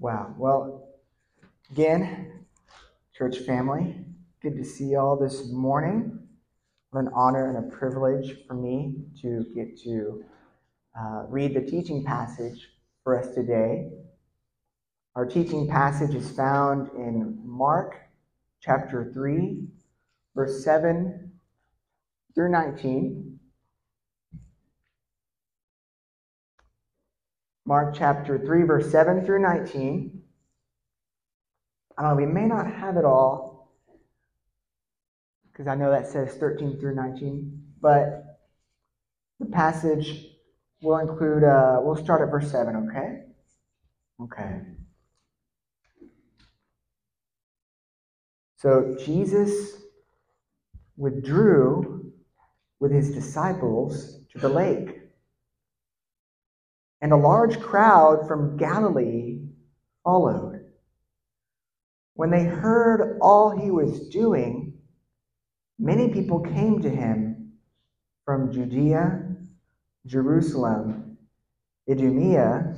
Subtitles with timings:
[0.00, 0.32] Wow.
[0.38, 0.90] Well,
[1.72, 2.44] again,
[3.16, 4.04] church family,
[4.40, 6.20] good to see you all this morning.
[6.90, 10.24] What an honor and a privilege for me to get to
[10.96, 12.68] uh, read the teaching passage
[13.02, 13.90] for us today.
[15.16, 17.96] Our teaching passage is found in Mark
[18.60, 19.66] chapter 3,
[20.36, 21.32] verse 7
[22.36, 23.37] through 19.
[27.68, 30.22] Mark chapter 3, verse 7 through 19.
[31.98, 33.76] I don't know, we may not have it all
[35.52, 38.38] because I know that says 13 through 19, but
[39.38, 40.28] the passage
[40.80, 43.24] will include, uh, we'll start at verse 7, okay?
[44.22, 44.62] Okay.
[48.56, 49.74] So Jesus
[50.96, 52.12] withdrew
[52.80, 55.07] with his disciples to the lake
[57.00, 59.40] and a large crowd from Galilee
[60.04, 60.64] followed.
[62.14, 64.78] When they heard all he was doing,
[65.78, 67.52] many people came to him
[68.24, 69.36] from Judea,
[70.06, 71.18] Jerusalem,
[71.88, 72.76] Idumea,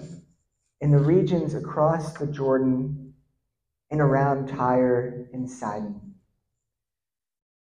[0.81, 3.15] in the regions across the Jordan
[3.91, 6.15] and around Tyre and Sidon.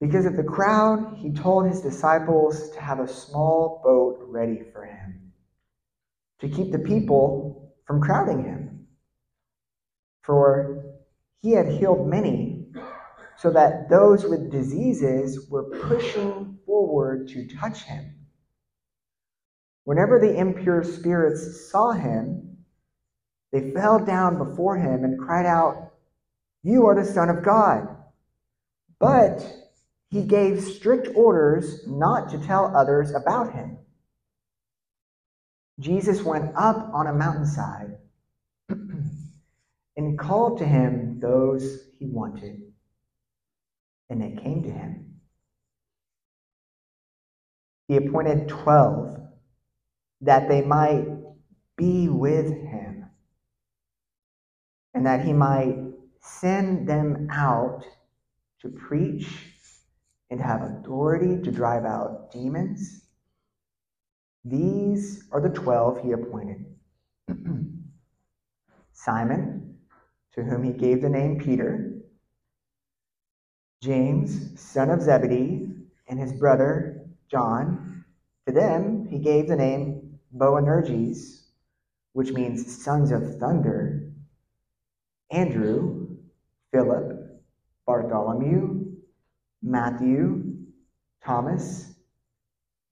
[0.00, 4.84] Because of the crowd, he told his disciples to have a small boat ready for
[4.84, 5.25] him
[6.40, 8.86] to keep the people from crowding him.
[10.22, 10.84] For
[11.40, 12.66] he had healed many,
[13.38, 18.12] so that those with diseases were pushing forward to touch him.
[19.84, 22.58] Whenever the impure spirits saw him,
[23.52, 25.92] they fell down before him and cried out,
[26.62, 27.96] You are the Son of God.
[28.98, 29.46] But
[30.08, 33.78] he gave strict orders not to tell others about him.
[35.78, 37.98] Jesus went up on a mountainside
[39.96, 42.62] and called to him those he wanted,
[44.08, 45.20] and they came to him.
[47.88, 49.18] He appointed twelve
[50.22, 51.06] that they might
[51.76, 53.06] be with him,
[54.94, 55.76] and that he might
[56.20, 57.84] send them out
[58.62, 59.28] to preach
[60.30, 63.05] and have authority to drive out demons
[64.48, 66.64] these are the twelve he appointed.
[68.92, 69.78] Simon,
[70.34, 71.92] to whom he gave the name Peter,
[73.82, 75.68] James, son of Zebedee,
[76.08, 78.04] and his brother John.
[78.46, 81.48] To them he gave the name Boanerges,
[82.12, 84.12] which means sons of thunder,
[85.30, 86.16] Andrew,
[86.72, 87.42] Philip,
[87.86, 88.84] Bartholomew,
[89.62, 90.56] Matthew,
[91.24, 91.95] Thomas,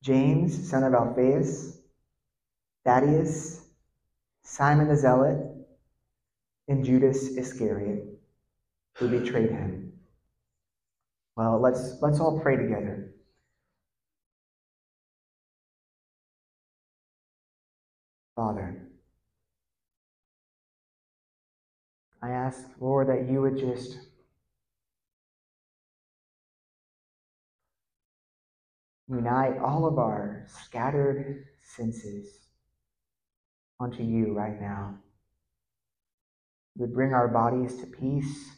[0.04, 1.78] James, son of Alphaeus,
[2.84, 3.62] Thaddeus,
[4.42, 5.40] Simon the Zealot,
[6.68, 8.20] and Judas Iscariot,
[8.96, 9.94] who betrayed him.
[11.36, 13.14] Well, let's, let's all pray together.
[18.36, 18.82] Father,
[22.22, 23.96] I ask, Lord, that you would just
[29.08, 31.44] unite all of our scattered
[31.76, 32.28] senses
[33.80, 34.96] onto you right now.
[36.76, 38.50] We bring our bodies to peace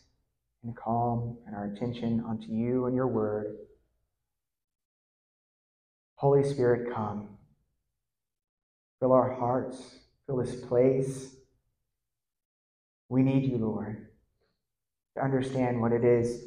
[0.62, 3.56] and calm and our attention onto you and your word.
[6.16, 7.28] Holy Spirit, come.
[9.00, 11.34] Fill our hearts, fill this place.
[13.08, 14.08] We need you, Lord,
[15.16, 16.46] to understand what it is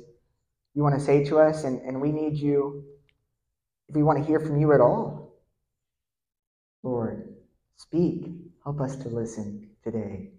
[0.75, 2.83] you want to say to us, and, and we need you
[3.89, 5.33] if we want to hear from you at all.
[6.83, 7.27] Lord,
[7.75, 8.27] speak.
[8.63, 10.29] Help us to listen today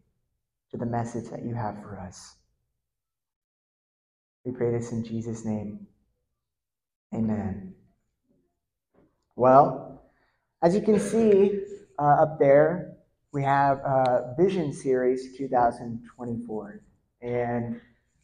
[0.71, 2.37] to the message that you have for us.
[4.45, 5.87] We pray this in Jesus' name.
[7.13, 7.75] Amen.
[9.35, 10.03] Well,
[10.63, 11.61] as you can see
[11.99, 12.97] uh, up there,
[13.33, 13.81] we have
[14.39, 16.83] Vision Series 2024.
[17.23, 17.81] And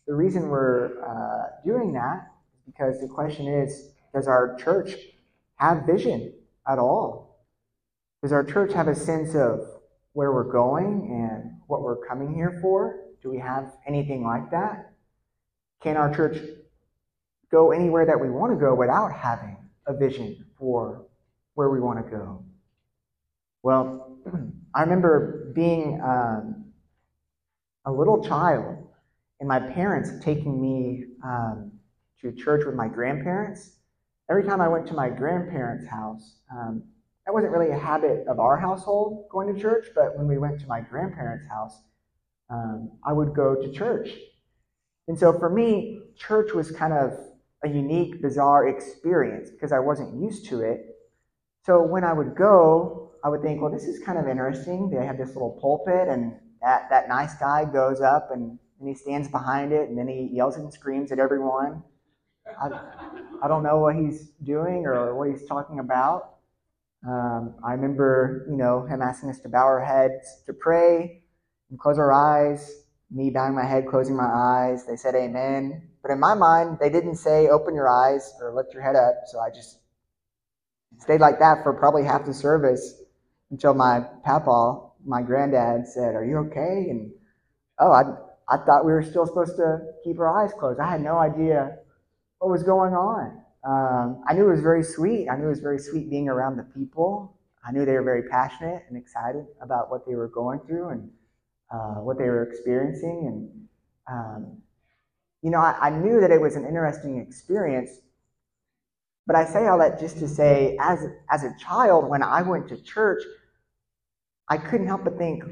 [0.07, 4.95] the reason we're uh, doing that is because the question is does our church
[5.57, 6.33] have vision
[6.69, 7.47] at all?
[8.23, 9.61] Does our church have a sense of
[10.13, 13.01] where we're going and what we're coming here for?
[13.23, 14.93] Do we have anything like that?
[15.83, 16.39] Can our church
[17.51, 19.57] go anywhere that we want to go without having
[19.87, 21.07] a vision for
[21.55, 22.45] where we want to go?
[23.63, 24.19] Well,
[24.75, 26.67] I remember being um,
[27.85, 28.89] a little child
[29.41, 31.73] and my parents taking me um,
[32.21, 33.76] to church with my grandparents
[34.31, 36.83] every time I went to my grandparents' house, um,
[37.27, 40.61] that wasn't really a habit of our household going to church, but when we went
[40.61, 41.83] to my grandparents' house,
[42.51, 44.11] um, I would go to church.
[45.09, 47.13] And so for me, church was kind of
[47.65, 50.87] a unique, bizarre experience because I wasn't used to it.
[51.65, 54.89] So when I would go, I would think, well, this is kind of interesting.
[54.89, 58.95] They have this little pulpit, and that, that nice guy goes up and, and he
[58.95, 61.83] stands behind it, and then he yells and screams at everyone.
[62.61, 62.69] I,
[63.43, 66.37] I don't know what he's doing or what he's talking about.
[67.07, 71.23] Um, I remember, you know, him asking us to bow our heads to pray
[71.71, 72.83] and close our eyes.
[73.11, 74.85] Me bowing my head, closing my eyes.
[74.87, 75.89] They said amen.
[76.03, 79.15] But in my mind, they didn't say open your eyes or lift your head up.
[79.27, 79.79] So I just
[80.99, 83.01] stayed like that for probably half the service
[83.51, 86.91] until my papa, my granddad, said, Are you okay?
[86.91, 87.13] And
[87.79, 88.03] oh, I,
[88.53, 90.81] I thought we were still supposed to keep our eyes closed.
[90.81, 91.79] I had no idea
[92.39, 93.43] what was going on.
[93.65, 95.29] Um, I knew it was very sweet.
[95.29, 97.37] I knew it was very sweet being around the people.
[97.67, 101.11] I knew they were very passionate and excited about what they were going through and
[101.73, 103.27] uh, what they were experiencing.
[103.27, 103.69] And,
[104.09, 104.59] um,
[105.43, 107.91] you know, I, I knew that it was an interesting experience.
[109.27, 111.01] But I say all that just to say, as,
[111.31, 113.25] as a child, when I went to church,
[114.49, 115.43] I couldn't help but think,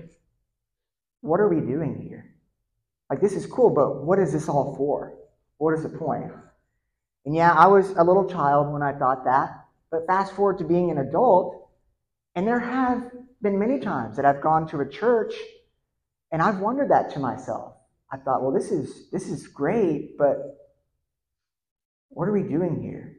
[1.22, 2.32] what are we doing here?
[3.10, 5.14] Like, this is cool, but what is this all for?
[5.58, 6.30] What is the point?
[7.24, 9.64] And yeah, I was a little child when I thought that.
[9.90, 11.70] But fast forward to being an adult,
[12.34, 13.10] and there have
[13.40, 15.34] been many times that I've gone to a church
[16.32, 17.74] and I've wondered that to myself.
[18.10, 20.58] I thought, well, this is this is great, but
[22.08, 23.18] what are we doing here?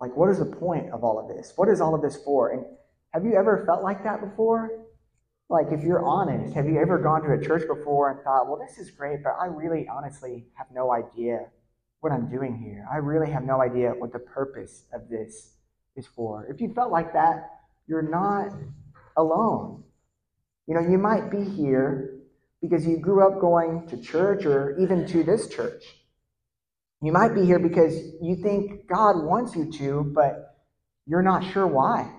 [0.00, 1.52] Like, what is the point of all of this?
[1.56, 2.52] What is all of this for?
[2.52, 2.64] And
[3.12, 4.70] have you ever felt like that before?
[5.48, 8.58] Like, if you're honest, have you ever gone to a church before and thought, well,
[8.58, 11.46] this is great, but I really honestly have no idea
[12.04, 12.86] what I'm doing here.
[12.92, 15.54] I really have no idea what the purpose of this
[15.96, 16.46] is for.
[16.50, 17.48] If you felt like that,
[17.88, 18.52] you're not
[19.16, 19.82] alone.
[20.66, 22.20] You know, you might be here
[22.60, 25.82] because you grew up going to church or even to this church.
[27.00, 30.56] You might be here because you think God wants you to, but
[31.06, 32.10] you're not sure why.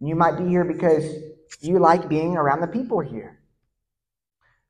[0.00, 1.04] You might be here because
[1.60, 3.37] you like being around the people here.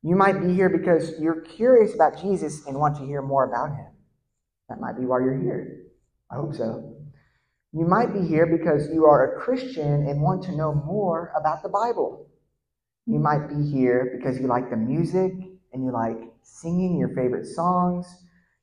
[0.03, 3.71] You might be here because you're curious about Jesus and want to hear more about
[3.77, 3.89] him.
[4.69, 5.87] That might be why you're here.
[6.31, 6.95] I hope so.
[7.73, 11.63] You might be here because you are a Christian and want to know more about
[11.63, 12.27] the Bible.
[13.07, 15.33] You might be here because you like the music
[15.73, 18.07] and you like singing your favorite songs.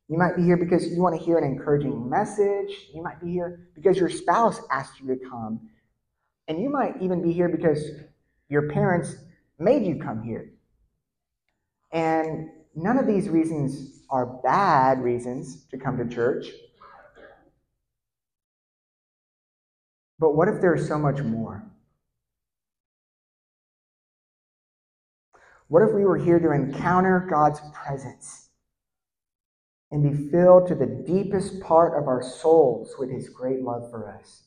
[0.08, 2.90] You might be here because you want to hear an encouraging message.
[2.94, 5.70] You might be here because your spouse asked you to come.
[6.48, 7.84] And you might even be here because
[8.50, 9.16] your parents
[9.60, 10.55] made you come here.
[11.96, 16.48] And none of these reasons are bad reasons to come to church.
[20.20, 21.64] But what if there's so much more?
[25.70, 28.50] What if we were here to encounter God's presence
[29.90, 34.10] and be filled to the deepest part of our souls with His great love for
[34.10, 34.44] us?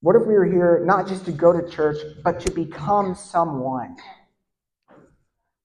[0.00, 3.96] What if we were here not just to go to church, but to become someone?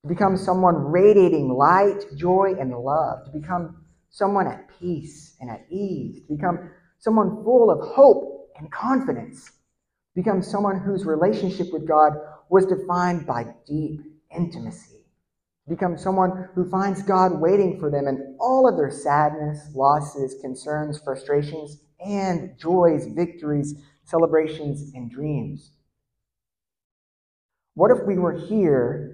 [0.03, 5.65] To become someone radiating light, joy, and love, to become someone at peace and at
[5.69, 9.53] ease, to become someone full of hope and confidence, to
[10.15, 12.13] become someone whose relationship with God
[12.49, 14.01] was defined by deep
[14.35, 15.05] intimacy,
[15.65, 20.35] to become someone who finds God waiting for them in all of their sadness, losses,
[20.41, 25.71] concerns, frustrations, and joys, victories, celebrations, and dreams.
[27.75, 29.10] What if we were here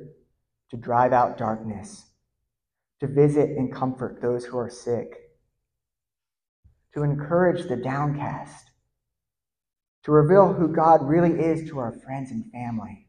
[0.71, 2.05] to drive out darkness,
[2.99, 5.13] to visit and comfort those who are sick,
[6.93, 8.71] to encourage the downcast,
[10.03, 13.07] to reveal who God really is to our friends and family,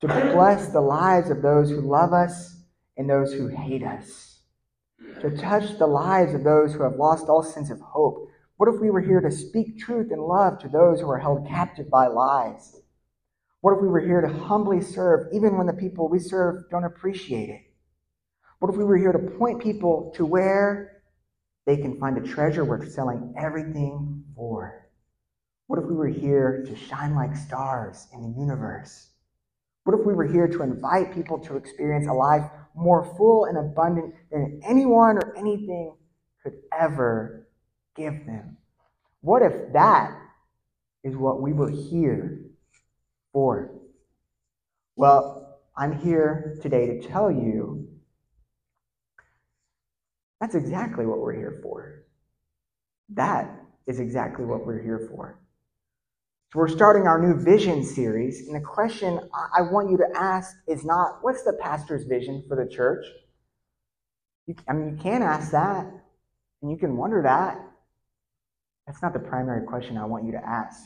[0.00, 2.56] to bless the lives of those who love us
[2.96, 4.40] and those who hate us,
[5.20, 8.28] to touch the lives of those who have lost all sense of hope.
[8.56, 11.46] What if we were here to speak truth and love to those who are held
[11.46, 12.80] captive by lies?
[13.68, 16.84] What if we were here to humbly serve even when the people we serve don't
[16.84, 17.60] appreciate it?
[18.60, 21.02] What if we were here to point people to where
[21.66, 24.88] they can find a treasure worth selling everything for?
[25.66, 29.10] What if we were here to shine like stars in the universe?
[29.84, 33.58] What if we were here to invite people to experience a life more full and
[33.58, 35.94] abundant than anyone or anything
[36.42, 37.46] could ever
[37.94, 38.56] give them?
[39.20, 40.18] What if that
[41.04, 42.47] is what we were here
[44.98, 47.88] Well, I'm here today to tell you
[50.40, 52.02] that's exactly what we're here for.
[53.10, 53.48] That
[53.86, 55.40] is exactly what we're here for.
[56.52, 59.20] So we're starting our new vision series, and the question
[59.56, 63.04] I want you to ask is not, what's the pastor's vision for the church?
[64.46, 65.86] You, I mean, you can ask that,
[66.62, 67.56] and you can wonder that.
[68.86, 70.80] That's not the primary question I want you to ask.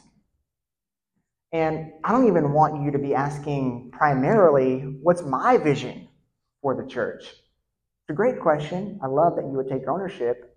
[1.52, 6.08] And I don't even want you to be asking primarily, what's my vision
[6.62, 7.24] for the church?
[7.24, 8.98] It's a great question.
[9.02, 10.56] I love that you would take ownership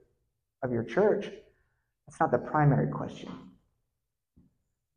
[0.63, 1.29] of your church.
[2.07, 3.29] That's not the primary question.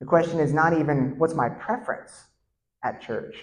[0.00, 2.12] The question is not even what's my preference
[2.84, 3.34] at church.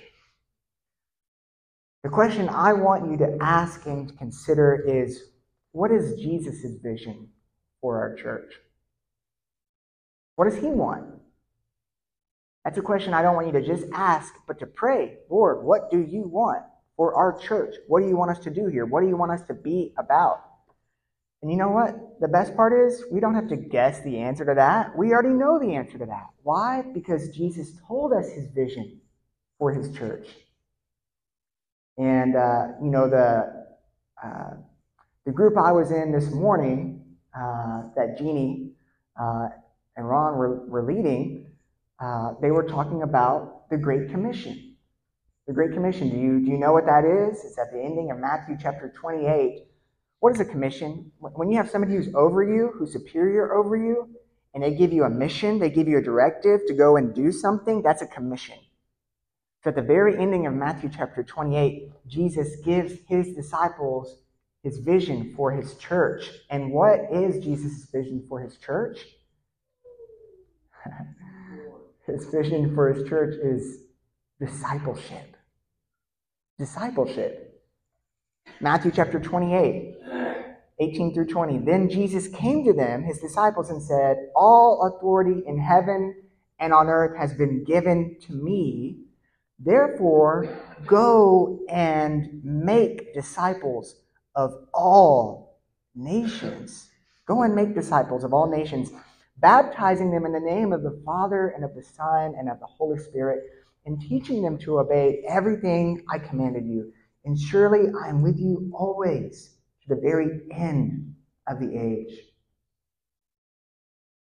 [2.03, 5.31] The question I want you to ask and consider is
[5.71, 7.27] what is Jesus' vision
[7.81, 8.53] for our church?
[10.35, 11.14] What does he want?
[12.65, 15.17] That's a question I don't want you to just ask, but to pray.
[15.29, 16.63] Lord, what do you want
[16.97, 17.75] for our church?
[17.87, 18.85] What do you want us to do here?
[18.85, 20.41] What do you want us to be about?
[21.41, 22.19] And you know what?
[22.21, 24.97] The best part is we don't have to guess the answer to that.
[24.97, 26.25] We already know the answer to that.
[26.41, 26.83] Why?
[26.91, 28.99] Because Jesus told us his vision
[29.59, 30.27] for his church.
[31.99, 33.65] And, uh, you know, the,
[34.23, 34.55] uh,
[35.25, 37.05] the group I was in this morning
[37.37, 38.71] uh, that Jeannie
[39.21, 39.49] uh,
[39.95, 41.34] and Ron were, were leading,
[41.99, 44.75] uh, they were talking about the Great Commission.
[45.47, 47.43] The Great Commission, do you, do you know what that is?
[47.45, 49.65] It's at the ending of Matthew chapter 28
[50.25, 51.11] what is a commission?
[51.19, 54.09] When you have somebody who's over you, who's superior over you,
[54.55, 57.31] and they give you a mission, they give you a directive to go and do
[57.31, 58.57] something, that's a commission.
[59.63, 64.17] So at the very ending of Matthew chapter 28, Jesus gives his disciples
[64.63, 66.27] his vision for his church.
[66.49, 69.05] And what is Jesus' vision for his church?
[72.07, 73.79] his vision for his church is
[74.39, 75.35] discipleship.
[76.57, 77.63] Discipleship.
[78.61, 79.97] Matthew chapter 28,
[80.79, 81.59] 18 through 20.
[81.59, 86.15] Then Jesus came to them, his disciples, and said, All authority in heaven
[86.59, 88.99] and on earth has been given to me.
[89.59, 93.95] Therefore, go and make disciples
[94.35, 95.59] of all
[95.95, 96.89] nations.
[97.25, 98.89] Go and make disciples of all nations,
[99.37, 102.65] baptizing them in the name of the Father and of the Son and of the
[102.65, 103.43] Holy Spirit,
[103.85, 106.91] and teaching them to obey everything I commanded you.
[107.25, 111.15] And surely I am with you always to the very end
[111.47, 112.19] of the age.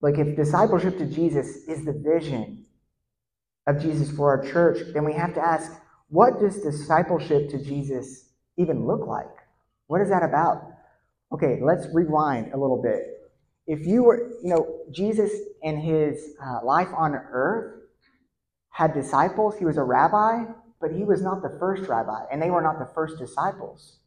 [0.02, 2.66] Like, if discipleship to Jesus is the vision
[3.68, 5.72] of Jesus for our church, then we have to ask
[6.10, 9.30] what does discipleship to Jesus even look like?
[9.88, 10.64] What is that about?
[11.32, 13.21] Okay, let's rewind a little bit.
[13.68, 17.82] If you were, you know, Jesus in his uh, life on earth
[18.70, 20.46] had disciples, he was a rabbi,
[20.80, 24.00] but he was not the first rabbi, and they were not the first disciples.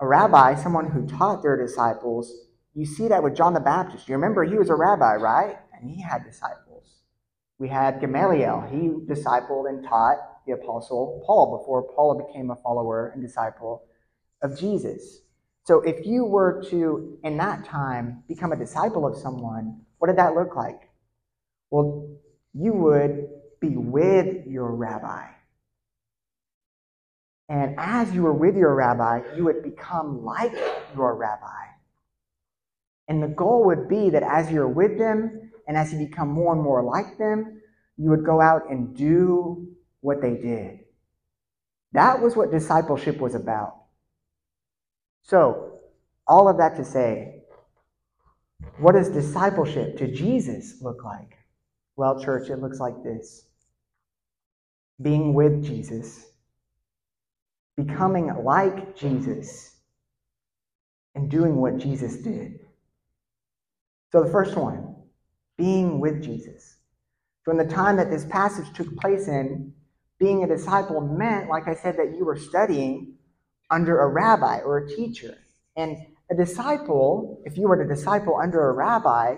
[0.00, 2.32] A rabbi, someone who taught their disciples,
[2.74, 4.08] you see that with John the Baptist.
[4.08, 5.56] You remember he was a rabbi, right?
[5.72, 7.02] And he had disciples.
[7.58, 8.68] We had Gamaliel.
[8.70, 10.16] He discipled and taught
[10.46, 13.84] the apostle Paul before Paul became a follower and disciple
[14.42, 15.20] of Jesus.
[15.64, 20.18] So if you were to, in that time, become a disciple of someone, what did
[20.18, 20.90] that look like?
[21.70, 22.08] Well,
[22.52, 23.28] you would
[23.60, 25.26] be with your rabbi.
[27.48, 30.52] And as you were with your rabbi, you would become like
[30.96, 31.66] your rabbi.
[33.08, 36.54] And the goal would be that as you're with them and as you become more
[36.54, 37.60] and more like them,
[37.96, 39.68] you would go out and do
[40.00, 40.80] what they did.
[41.92, 43.81] That was what discipleship was about.
[45.22, 45.80] So,
[46.26, 47.42] all of that to say,
[48.78, 51.36] what does discipleship to Jesus look like?
[51.96, 53.46] Well, church, it looks like this
[55.00, 56.26] being with Jesus,
[57.76, 59.76] becoming like Jesus,
[61.14, 62.60] and doing what Jesus did.
[64.12, 64.94] So, the first one,
[65.56, 66.76] being with Jesus.
[67.44, 69.72] From the time that this passage took place in,
[70.18, 73.14] being a disciple meant, like I said, that you were studying
[73.72, 75.36] under a rabbi or a teacher.
[75.74, 75.96] And
[76.30, 79.36] a disciple, if you were a disciple under a rabbi,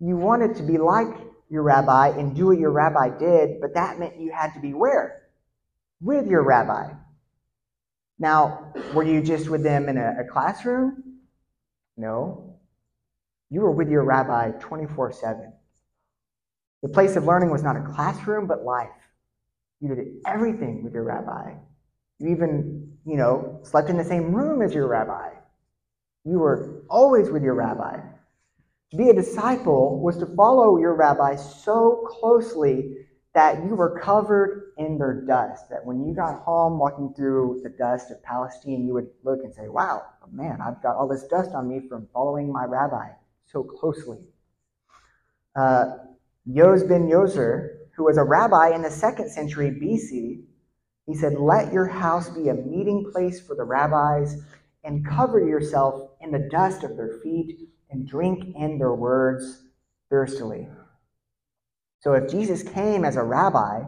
[0.00, 1.14] you wanted to be like
[1.48, 4.74] your rabbi and do what your rabbi did, but that meant you had to be
[4.74, 5.22] where?
[6.00, 6.92] With your rabbi.
[8.18, 11.20] Now, were you just with them in a, a classroom?
[11.96, 12.58] No.
[13.50, 15.52] You were with your rabbi 24 7.
[16.82, 18.88] The place of learning was not a classroom, but life.
[19.80, 21.54] You did everything with your rabbi.
[22.18, 25.30] You even, you know, slept in the same room as your rabbi.
[26.24, 28.00] You were always with your rabbi.
[28.90, 34.72] To be a disciple was to follow your rabbi so closely that you were covered
[34.78, 35.68] in their dust.
[35.68, 39.54] That when you got home walking through the dust of Palestine, you would look and
[39.54, 43.10] say, Wow, man, I've got all this dust on me from following my rabbi
[43.44, 44.18] so closely.
[45.54, 45.96] Uh,
[46.48, 50.42] Yose ben Yoezer, who was a rabbi in the second century BC,
[51.06, 54.42] he said, Let your house be a meeting place for the rabbis,
[54.84, 59.62] and cover yourself in the dust of their feet, and drink in their words
[60.10, 60.68] thirstily.
[62.00, 63.82] So if Jesus came as a rabbi,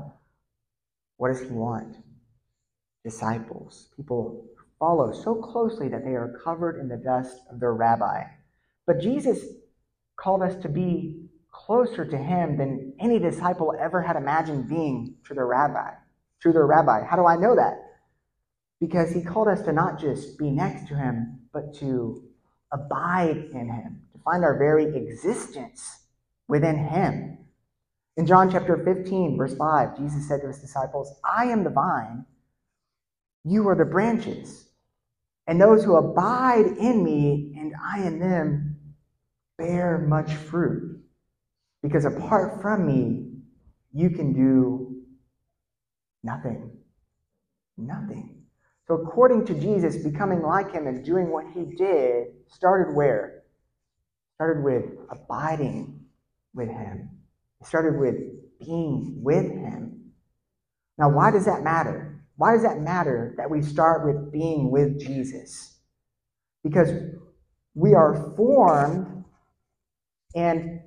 [1.16, 1.96] what does he want?
[3.04, 4.46] Disciples, people
[4.78, 8.22] follow so closely that they are covered in the dust of their rabbi.
[8.86, 9.40] But Jesus
[10.16, 15.34] called us to be closer to him than any disciple ever had imagined being to
[15.34, 15.90] their rabbi,
[16.42, 17.04] to their rabbi.
[17.04, 17.74] How do I know that?
[18.80, 22.22] Because he called us to not just be next to him, but to
[22.72, 26.04] abide in him, to find our very existence
[26.46, 27.38] within him.
[28.16, 32.26] In John chapter 15, verse 5, Jesus said to his disciples, I am the vine,
[33.44, 34.68] you are the branches.
[35.46, 38.76] And those who abide in me and I in them
[39.56, 41.00] bear much fruit.
[41.82, 43.32] Because apart from me,
[43.92, 44.87] you can do
[46.22, 46.70] nothing.
[47.76, 48.42] Nothing.
[48.86, 53.42] So, according to Jesus, becoming like him and doing what he did started where?
[54.36, 56.00] Started with abiding
[56.54, 57.10] with him.
[57.60, 58.16] It started with
[58.58, 60.12] being with him.
[60.96, 62.24] Now, why does that matter?
[62.36, 65.76] Why does that matter that we start with being with Jesus?
[66.64, 66.90] Because
[67.74, 69.24] we are formed,
[70.34, 70.80] and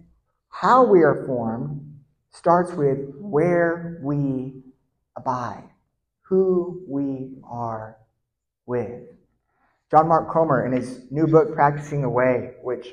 [0.50, 2.00] how we are formed
[2.32, 4.62] starts with where we
[5.18, 5.70] abide,
[6.22, 7.98] who we are
[8.66, 9.04] with.
[9.90, 12.88] John Mark Comer, in his new book, Practicing the Way, which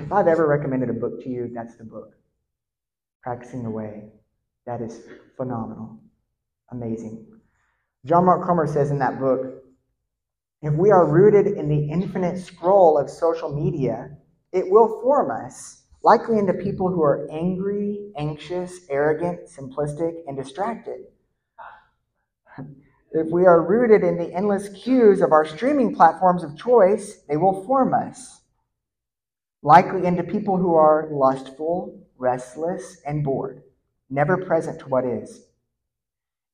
[0.00, 2.14] if I've ever recommended a book to you, that's the book.
[3.22, 4.10] Practicing the Way.
[4.66, 5.00] That is
[5.36, 6.00] phenomenal.
[6.70, 7.26] Amazing.
[8.06, 9.64] John Mark Comer says in that book
[10.64, 14.16] if we are rooted in the infinite scroll of social media,
[14.50, 21.06] it will form us, likely into people who are angry, anxious, arrogant, simplistic, and distracted.
[23.12, 27.38] If we are rooted in the endless queues of our streaming platforms of choice, they
[27.38, 28.42] will form us
[29.62, 33.62] likely into people who are lustful, restless, and bored,
[34.10, 35.46] never present to what is.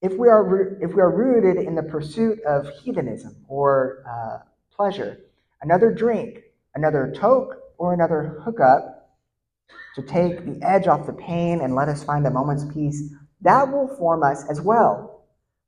[0.00, 5.18] If we are, if we are rooted in the pursuit of hedonism or uh, pleasure,
[5.60, 6.42] another drink,
[6.76, 8.99] another toke, or another hookup
[9.94, 13.70] to take the edge off the pain and let us find a moment's peace, that
[13.70, 15.24] will form us as well,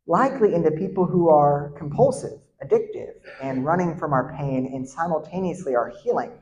[0.06, 5.92] likely into people who are compulsive, addictive, and running from our pain and simultaneously our
[6.02, 6.32] healing.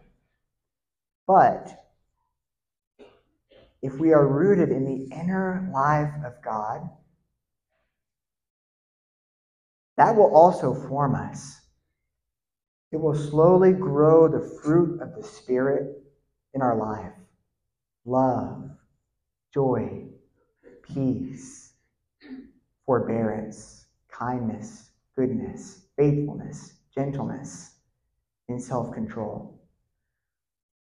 [1.27, 1.69] But
[3.83, 6.91] if we are rooted in the inner life of God,
[9.97, 11.57] that will also form us.
[12.93, 16.03] It will slowly grow the fruit of the Spirit
[16.53, 17.13] in our life
[18.05, 18.71] love,
[19.53, 20.05] joy,
[20.83, 21.75] peace,
[22.87, 27.77] forbearance, kindness, goodness, faithfulness, gentleness,
[28.49, 29.61] and self control.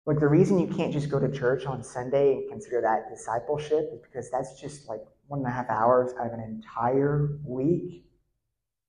[0.06, 3.90] Like the reason you can't just go to church on Sunday and consider that discipleship
[3.94, 8.06] is because that's just like one and a half hours out of an entire week.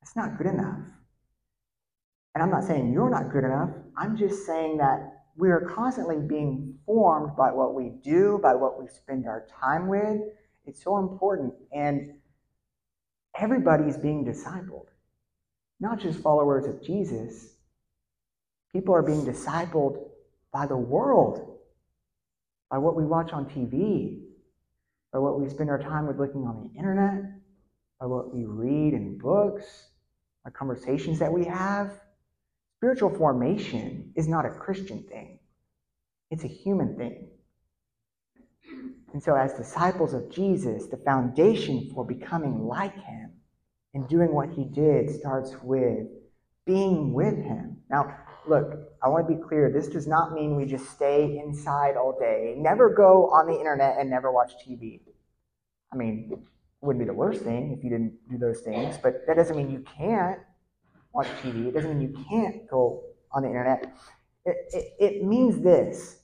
[0.00, 0.78] That's not good enough.
[2.34, 3.70] And I'm not saying you're not good enough.
[3.96, 5.09] I'm just saying that
[5.40, 9.88] we are constantly being formed by what we do, by what we spend our time
[9.88, 10.20] with.
[10.66, 11.54] It's so important.
[11.72, 12.12] And
[13.38, 14.88] everybody is being discipled,
[15.80, 17.54] not just followers of Jesus.
[18.70, 20.10] People are being discipled
[20.52, 21.56] by the world,
[22.70, 24.20] by what we watch on TV,
[25.10, 27.24] by what we spend our time with looking on the internet,
[27.98, 29.64] by what we read in books,
[30.44, 31.92] by conversations that we have.
[32.80, 35.38] Spiritual formation is not a Christian thing,
[36.30, 37.28] it's a human thing.
[39.12, 43.32] And so, as disciples of Jesus, the foundation for becoming like him
[43.92, 46.06] and doing what he did starts with
[46.64, 47.76] being with him.
[47.90, 48.16] Now,
[48.48, 49.70] look, I want to be clear.
[49.70, 52.54] This does not mean we just stay inside all day.
[52.56, 55.00] Never go on the internet and never watch TV.
[55.92, 56.38] I mean, it
[56.80, 59.70] wouldn't be the worst thing if you didn't do those things, but that doesn't mean
[59.70, 60.38] you can't
[61.12, 61.68] watch TV.
[61.68, 63.92] It doesn't mean you can't go on the internet.
[64.44, 66.18] It, it, it means this.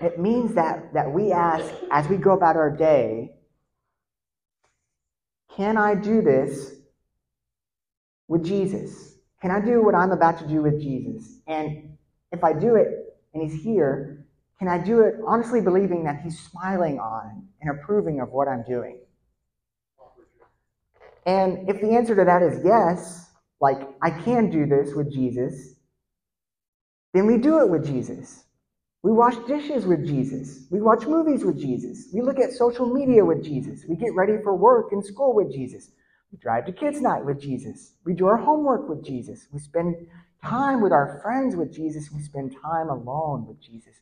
[0.00, 3.32] It means that, that we ask, as we go about our day,
[5.56, 6.72] can I do this
[8.26, 9.14] with Jesus?
[9.40, 11.40] Can I do what I'm about to do with Jesus?
[11.46, 11.96] And
[12.32, 12.88] if I do it
[13.32, 14.26] and he's here,
[14.58, 18.64] can I do it honestly believing that he's smiling on and approving of what I'm
[18.64, 18.98] doing?
[21.26, 23.30] And if the answer to that is yes,
[23.64, 25.76] like I can do this with Jesus,
[27.14, 28.44] then we do it with Jesus.
[29.02, 30.66] We wash dishes with Jesus.
[30.70, 32.08] We watch movies with Jesus.
[32.12, 33.86] We look at social media with Jesus.
[33.88, 35.90] We get ready for work and school with Jesus.
[36.30, 37.94] We drive to kids' night with Jesus.
[38.04, 39.46] We do our homework with Jesus.
[39.50, 39.96] We spend
[40.44, 42.10] time with our friends with Jesus.
[42.14, 43.94] We spend time alone with Jesus.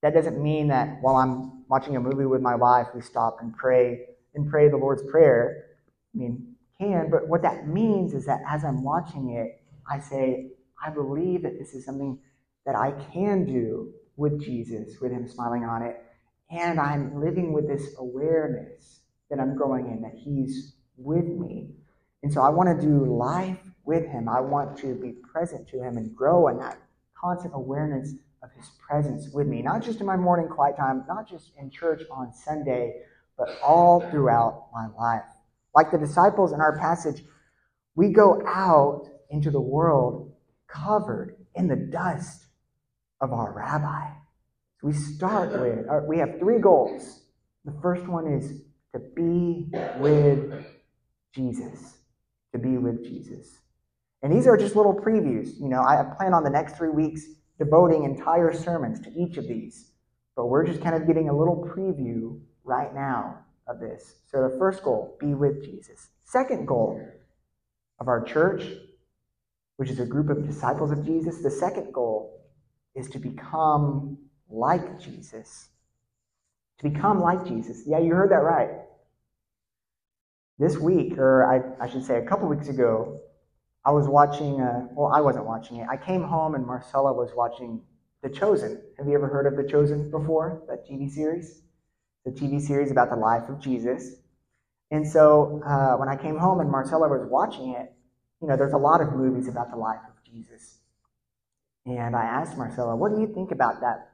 [0.00, 3.54] That doesn't mean that while I'm watching a movie with my wife, we stop and
[3.54, 5.64] pray and pray the Lord's Prayer.
[6.14, 9.60] I mean, can, but what that means is that as I'm watching it,
[9.90, 10.50] I say,
[10.84, 12.18] I believe that this is something
[12.64, 15.96] that I can do with Jesus, with Him smiling on it.
[16.50, 21.70] And I'm living with this awareness that I'm growing in, that He's with me.
[22.22, 24.28] And so I want to do life with Him.
[24.28, 26.78] I want to be present to Him and grow in that
[27.18, 31.28] constant awareness of His presence with me, not just in my morning quiet time, not
[31.28, 33.02] just in church on Sunday,
[33.38, 35.24] but all throughout my life.
[35.76, 37.22] Like the disciples in our passage,
[37.96, 40.32] we go out into the world
[40.66, 42.46] covered in the dust
[43.20, 44.10] of our rabbi.
[44.82, 47.24] We start with, uh, we have three goals.
[47.66, 48.62] The first one is
[48.94, 49.66] to be
[49.98, 50.64] with
[51.34, 51.98] Jesus.
[52.54, 53.58] To be with Jesus.
[54.22, 55.60] And these are just little previews.
[55.60, 57.22] You know, I plan on the next three weeks
[57.58, 59.92] devoting entire sermons to each of these.
[60.36, 64.16] But we're just kind of getting a little preview right now of this.
[64.30, 66.08] So the first goal, be with Jesus.
[66.24, 67.00] Second goal
[67.98, 68.64] of our church,
[69.76, 72.40] which is a group of disciples of Jesus, the second goal
[72.94, 75.68] is to become like Jesus.
[76.78, 77.82] To become like Jesus.
[77.86, 78.70] Yeah, you heard that right.
[80.58, 83.20] This week, or I, I should say a couple weeks ago,
[83.84, 85.86] I was watching, uh, well, I wasn't watching it.
[85.90, 87.82] I came home and Marcella was watching
[88.22, 88.82] The Chosen.
[88.98, 90.62] Have you ever heard of The Chosen before?
[90.68, 91.62] That TV series?
[92.26, 94.16] The TV series about the life of Jesus.
[94.90, 97.92] And so uh, when I came home and Marcella was watching it,
[98.42, 100.78] you know, there's a lot of movies about the life of Jesus.
[101.86, 104.10] And I asked Marcella, what do you think about that,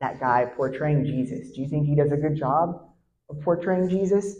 [0.00, 1.50] that guy portraying Jesus?
[1.50, 2.88] Do you think he does a good job
[3.28, 4.36] of portraying Jesus?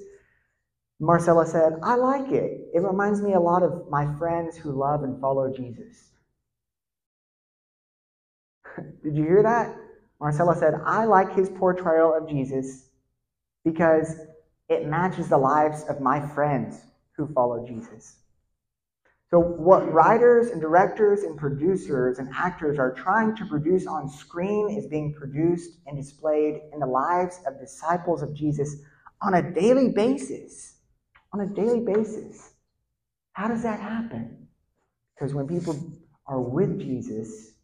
[1.00, 2.60] Marcella said, I like it.
[2.72, 6.12] It reminds me a lot of my friends who love and follow Jesus.
[9.02, 9.76] Did you hear that?
[10.20, 12.86] Marcella said, I like his portrayal of Jesus
[13.66, 14.20] because
[14.68, 16.82] it matches the lives of my friends
[17.16, 18.18] who follow Jesus.
[19.28, 24.70] So, what writers and directors and producers and actors are trying to produce on screen
[24.70, 28.76] is being produced and displayed in the lives of disciples of Jesus
[29.20, 30.76] on a daily basis.
[31.32, 32.52] On a daily basis.
[33.32, 34.46] How does that happen?
[35.14, 35.76] Because when people
[36.28, 37.54] are with Jesus,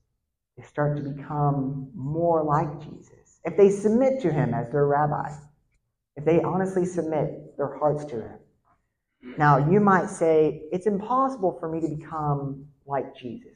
[0.56, 3.38] they start to become more like Jesus.
[3.44, 5.30] If they submit to him as their rabbi,
[6.16, 8.38] if they honestly submit their hearts to him.
[9.38, 13.52] Now, you might say, it's impossible for me to become like Jesus.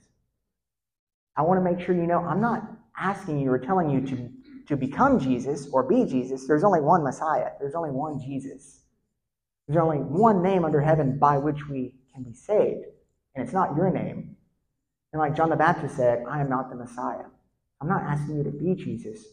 [1.36, 2.62] I want to make sure you know I'm not
[2.96, 4.30] asking you or telling you to,
[4.68, 6.46] to become Jesus or be Jesus.
[6.46, 8.80] There's only one Messiah, there's only one Jesus.
[9.66, 12.84] There's only one name under heaven by which we can be saved,
[13.34, 14.36] and it's not your name.
[15.12, 17.24] And like John the Baptist said, I am not the Messiah.
[17.80, 19.24] I'm not asking you to be Jesus,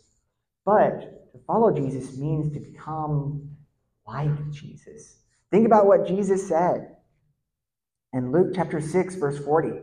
[0.66, 3.50] but to follow Jesus means to become
[4.08, 5.18] like Jesus.
[5.52, 6.96] Think about what Jesus said
[8.14, 9.82] in Luke chapter 6, verse 40.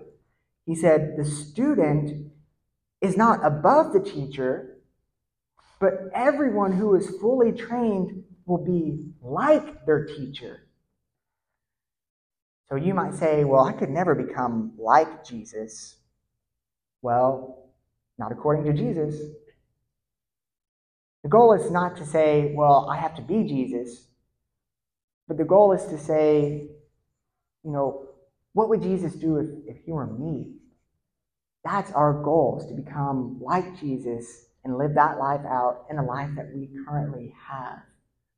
[0.67, 2.33] He said, The student
[3.01, 4.79] is not above the teacher,
[5.81, 10.67] but everyone who is fully trained will be like their teacher.
[12.69, 15.97] So you might say, Well, I could never become like Jesus.
[17.03, 17.71] Well,
[18.19, 19.17] not according to Jesus.
[21.23, 24.07] The goal is not to say, Well, I have to be Jesus.
[25.31, 26.69] But the goal is to say,
[27.63, 28.09] you know,
[28.53, 30.57] what would Jesus do if, if he were me?
[31.65, 36.03] That's our goal, is to become like Jesus and live that life out in the
[36.03, 37.79] life that we currently have,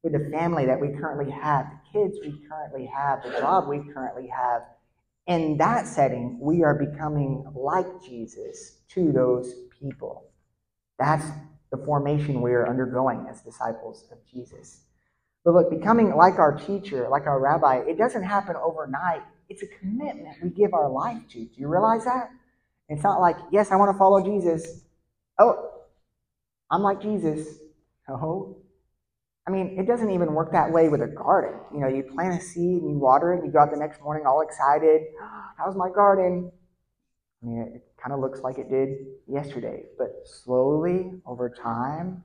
[0.02, 3.80] with the family that we currently have, the kids we currently have, the job we
[3.94, 4.60] currently have.
[5.26, 10.30] In that setting, we are becoming like Jesus to those people.
[10.98, 11.24] That's
[11.72, 14.82] the formation we are undergoing as disciples of Jesus.
[15.44, 19.22] But look, becoming like our teacher, like our rabbi, it doesn't happen overnight.
[19.48, 21.38] It's a commitment we give our life to.
[21.38, 22.30] Do you realize that?
[22.88, 24.82] It's not like, yes, I want to follow Jesus.
[25.38, 25.70] Oh,
[26.70, 27.58] I'm like Jesus.
[28.08, 28.58] No.
[29.48, 31.58] I mean, it doesn't even work that way with a garden.
[31.72, 33.78] You know, you plant a seed and you water it, and you go out the
[33.78, 35.02] next morning all excited.
[35.58, 36.52] How's my garden?
[37.42, 39.84] I mean, it kind of looks like it did yesterday.
[39.98, 42.22] But slowly, over time,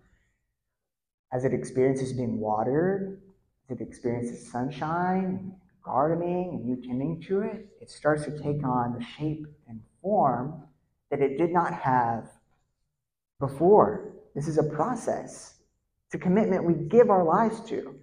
[1.33, 3.19] as it experiences being watered,
[3.69, 5.53] as it experiences sunshine,
[5.83, 10.61] gardening, and you tending to it, it starts to take on the shape and form
[11.09, 12.29] that it did not have
[13.39, 14.13] before.
[14.35, 15.55] This is a process.
[16.05, 17.95] It's a commitment we give our lives to.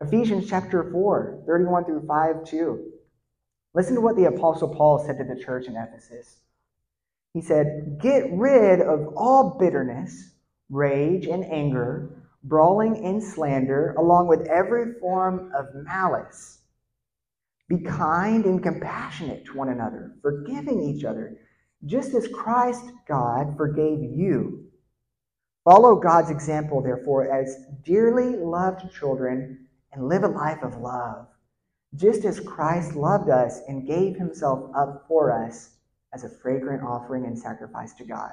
[0.00, 2.92] Ephesians chapter 4, 31 through 5, 2.
[3.74, 6.41] Listen to what the Apostle Paul said to the church in Ephesus.
[7.34, 10.34] He said, Get rid of all bitterness,
[10.68, 16.58] rage, and anger, brawling and slander, along with every form of malice.
[17.68, 21.38] Be kind and compassionate to one another, forgiving each other,
[21.86, 24.66] just as Christ God forgave you.
[25.64, 31.28] Follow God's example, therefore, as dearly loved children, and live a life of love,
[31.94, 35.70] just as Christ loved us and gave himself up for us
[36.12, 38.32] as a fragrant offering and sacrifice to God.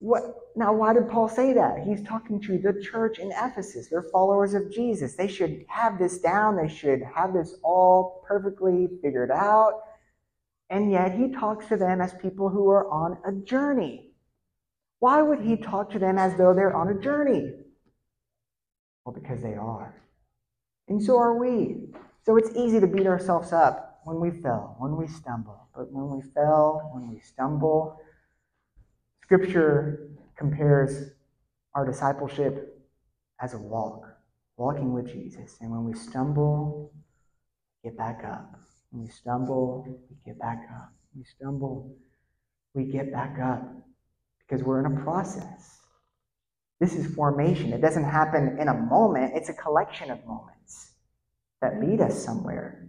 [0.00, 0.22] What,
[0.56, 1.84] now, why did Paul say that?
[1.86, 3.88] He's talking to the church in Ephesus.
[3.88, 5.14] They're followers of Jesus.
[5.14, 6.56] They should have this down.
[6.56, 9.80] They should have this all perfectly figured out.
[10.68, 14.10] And yet, he talks to them as people who are on a journey.
[14.98, 17.52] Why would he talk to them as though they're on a journey?
[19.04, 19.94] Well, because they are.
[20.88, 21.76] And so are we.
[22.24, 25.68] So it's easy to beat ourselves up when we fell, when we stumble.
[25.74, 28.00] But when we fell, when we stumble,
[29.22, 31.10] Scripture compares
[31.74, 32.78] our discipleship
[33.40, 34.06] as a walk,
[34.56, 35.56] walking with Jesus.
[35.60, 36.92] And when we stumble,
[37.82, 38.54] get back up.
[38.90, 40.92] When we stumble, we get back up.
[41.12, 41.96] When we stumble,
[42.74, 43.62] we get back up
[44.40, 45.78] because we're in a process.
[46.80, 47.72] This is formation.
[47.72, 50.92] It doesn't happen in a moment, it's a collection of moments
[51.62, 52.83] that lead us somewhere,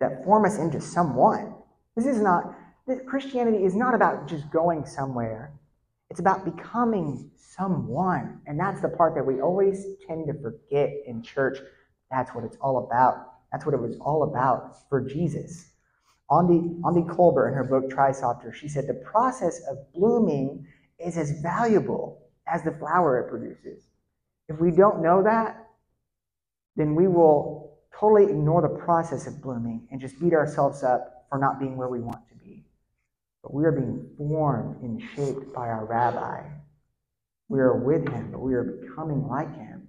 [0.00, 1.54] that form us into someone.
[1.96, 2.54] This is not,
[3.06, 5.52] Christianity is not about just going somewhere
[6.10, 8.40] it's about becoming someone.
[8.46, 11.58] And that's the part that we always tend to forget in church.
[12.10, 13.32] That's what it's all about.
[13.50, 15.70] That's what it was all about for Jesus.
[16.30, 20.66] Aundi, Aundi Kolber, in her book Try Softer, she said the process of blooming
[20.98, 23.82] is as valuable as the flower it produces.
[24.48, 25.68] If we don't know that,
[26.76, 27.65] then we will
[27.98, 31.88] totally ignore the process of blooming and just beat ourselves up for not being where
[31.88, 32.64] we want to be.
[33.42, 36.42] But we are being formed and shaped by our rabbi.
[37.48, 39.88] We are with him, but we are becoming like him.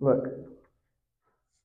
[0.00, 0.26] Look,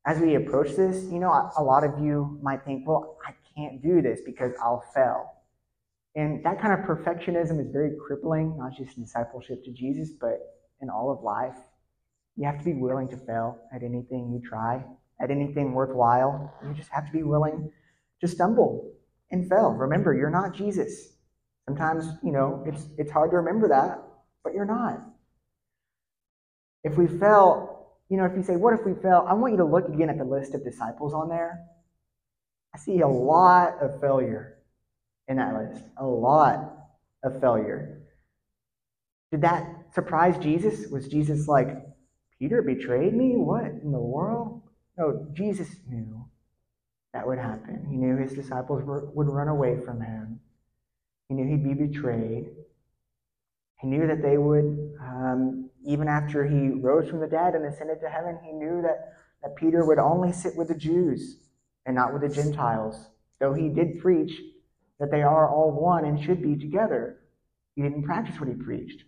[0.05, 3.81] as we approach this, you know, a lot of you might think, well, I can't
[3.81, 5.33] do this because I'll fail.
[6.15, 10.39] And that kind of perfectionism is very crippling, not just in discipleship to Jesus, but
[10.81, 11.57] in all of life.
[12.37, 14.83] You have to be willing to fail at anything you try,
[15.19, 16.53] at anything worthwhile.
[16.63, 17.71] You just have to be willing
[18.21, 18.93] to stumble
[19.31, 19.71] and fail.
[19.71, 21.13] Remember, you're not Jesus.
[21.65, 24.01] Sometimes, you know, it's, it's hard to remember that,
[24.43, 25.01] but you're not.
[26.83, 29.25] If we fell, you know, if you say, What if we fell?
[29.27, 31.65] I want you to look again at the list of disciples on there.
[32.73, 34.59] I see a lot of failure
[35.27, 35.83] in that list.
[35.97, 36.71] A lot
[37.23, 38.03] of failure.
[39.31, 40.89] Did that surprise Jesus?
[40.89, 41.69] Was Jesus like,
[42.39, 43.35] Peter betrayed me?
[43.35, 44.61] What in the world?
[44.97, 46.25] No, Jesus knew
[47.13, 47.85] that would happen.
[47.89, 50.39] He knew his disciples were, would run away from him.
[51.29, 52.49] He knew he'd be betrayed.
[53.79, 58.01] He knew that they would, um, even after he rose from the dead and ascended
[58.01, 61.37] to heaven, he knew that, that Peter would only sit with the Jews
[61.85, 63.07] and not with the Gentiles,
[63.39, 64.39] though he did preach
[64.99, 67.19] that they are all one and should be together.
[67.75, 69.03] He didn't practice what he preached.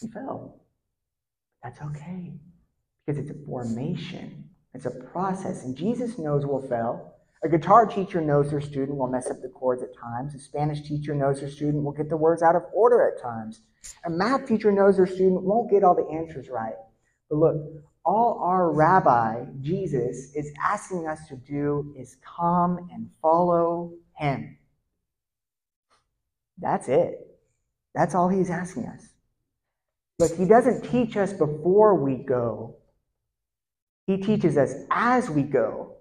[0.00, 0.60] He fell.
[1.62, 2.34] That's okay
[3.08, 4.44] because it's a formation,
[4.74, 7.14] it's a process, and Jesus knows we'll fail.
[7.42, 10.34] A guitar teacher knows their student will mess up the chords at times.
[10.34, 13.60] A Spanish teacher knows their student will get the words out of order at times.
[14.04, 16.74] A math teacher knows their student won't get all the answers right.
[17.30, 17.56] But look,
[18.04, 24.58] all our rabbi, Jesus, is asking us to do is come and follow him.
[26.58, 27.26] That's it.
[27.94, 29.08] That's all he's asking us.
[30.18, 32.77] Look, he doesn't teach us before we go,
[34.08, 35.92] he teaches us as we go.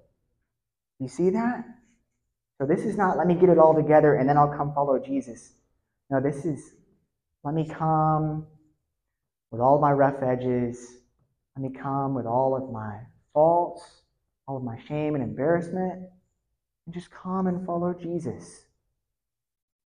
[0.97, 1.65] You see that?
[2.57, 4.97] So this is not let me get it all together and then I'll come follow
[4.97, 5.51] Jesus.
[6.09, 6.71] No, this is
[7.43, 8.47] let me come
[9.51, 10.99] with all my rough edges.
[11.57, 12.97] Let me come with all of my
[13.33, 13.83] faults,
[14.47, 16.03] all of my shame and embarrassment,
[16.85, 18.61] and just come and follow Jesus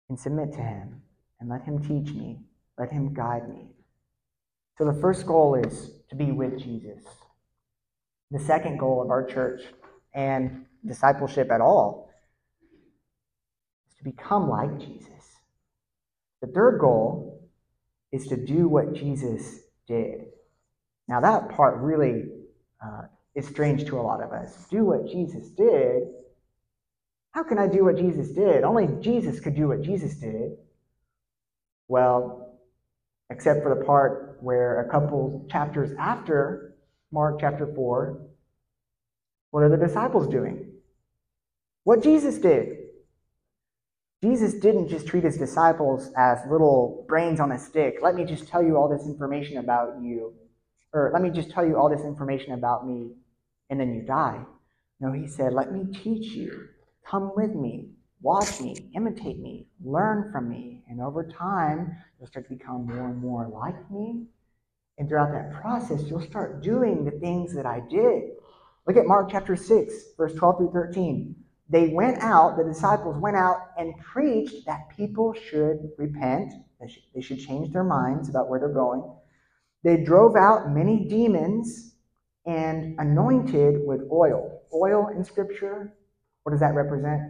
[0.09, 1.01] and submit to Him
[1.39, 2.41] and let Him teach me,
[2.77, 3.69] let Him guide me.
[4.77, 7.03] So the first goal is to be with Jesus.
[8.33, 9.61] The second goal of our church
[10.11, 12.09] and discipleship at all
[13.87, 15.07] is to become like Jesus.
[16.41, 17.47] The third goal
[18.11, 20.25] is to do what Jesus did.
[21.07, 22.23] Now, that part really
[22.83, 23.03] uh,
[23.35, 24.65] is strange to a lot of us.
[24.67, 26.01] Do what Jesus did.
[27.33, 28.63] How can I do what Jesus did?
[28.63, 30.53] Only Jesus could do what Jesus did.
[31.87, 32.57] Well,
[33.29, 36.72] except for the part where a couple chapters after
[37.13, 38.19] Mark chapter 4,
[39.51, 40.71] what are the disciples doing?
[41.83, 42.77] What Jesus did.
[44.23, 47.97] Jesus didn't just treat his disciples as little brains on a stick.
[48.01, 50.33] Let me just tell you all this information about you.
[50.91, 53.11] Or let me just tell you all this information about me,
[53.69, 54.43] and then you die.
[54.99, 56.69] No, he said, Let me teach you.
[57.05, 57.89] Come with me.
[58.21, 58.89] Watch me.
[58.95, 59.67] Imitate me.
[59.83, 60.81] Learn from me.
[60.89, 64.25] And over time, you'll start to become more and more like me.
[64.97, 68.23] And throughout that process, you'll start doing the things that I did.
[68.87, 71.35] Look at Mark chapter 6, verse 12 through 13
[71.73, 76.53] they went out, the disciples went out and preached that people should repent,
[77.15, 79.03] they should change their minds about where they're going.
[79.83, 81.95] They drove out many demons
[82.45, 84.61] and anointed with oil.
[84.73, 85.93] Oil in Scripture,
[86.43, 87.21] what does that represent?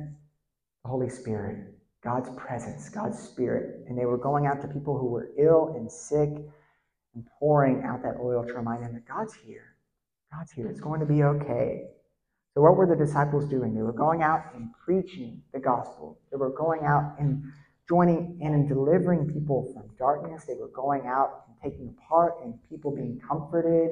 [0.84, 3.86] The Holy Spirit, God's presence, God's Spirit.
[3.88, 6.30] And they were going out to people who were ill and sick
[7.16, 9.76] and pouring out that oil to remind them that God's here.
[10.32, 10.68] God's here.
[10.68, 11.84] It's going to be okay.
[12.54, 13.74] So, what were the disciples doing?
[13.74, 16.20] They were going out and preaching the gospel.
[16.32, 17.44] They were going out and
[17.88, 20.46] joining in and delivering people from darkness.
[20.46, 23.92] They were going out and taking part in people being comforted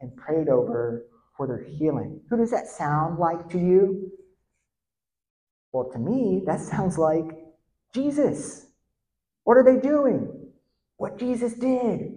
[0.00, 2.20] and prayed over for their healing.
[2.28, 4.10] Who does that sound like to you?
[5.72, 7.26] Well, to me, that sounds like
[7.94, 8.66] Jesus.
[9.44, 10.50] What are they doing?
[10.96, 12.16] What Jesus did.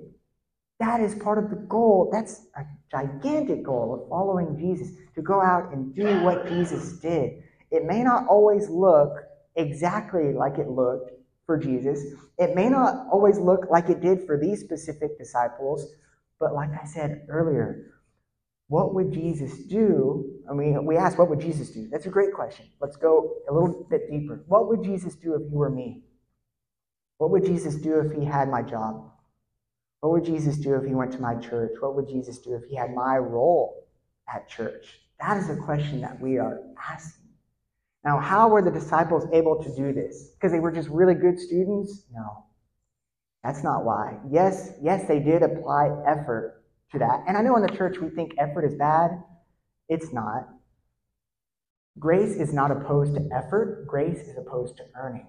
[0.82, 2.10] That is part of the goal.
[2.12, 7.44] That's a gigantic goal of following Jesus to go out and do what Jesus did.
[7.70, 9.14] It may not always look
[9.56, 11.12] exactly like it looked
[11.46, 12.16] for Jesus.
[12.40, 15.94] It may not always look like it did for these specific disciples,
[16.40, 17.92] but like I said earlier,
[18.68, 20.42] what would Jesus do?
[20.50, 21.90] I mean, we ask, what would Jesus do?
[21.92, 22.66] That's a great question.
[22.82, 24.44] Let's go a little bit deeper.
[24.48, 26.02] What would Jesus do if he were me?
[27.20, 29.11] What would Jesus do if he had my job?
[30.02, 31.74] What would Jesus do if he went to my church?
[31.80, 33.88] What would Jesus do if he had my role
[34.28, 35.00] at church?
[35.20, 36.60] That is a question that we are
[36.90, 37.30] asking.
[38.04, 40.32] Now, how were the disciples able to do this?
[40.34, 42.06] Because they were just really good students?
[42.12, 42.46] No.
[43.44, 44.18] That's not why.
[44.30, 47.24] Yes, yes, they did apply effort to that.
[47.28, 49.12] And I know in the church we think effort is bad.
[49.88, 50.48] It's not.
[52.00, 55.28] Grace is not opposed to effort, grace is opposed to earning.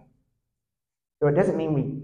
[1.21, 2.03] So it doesn't mean we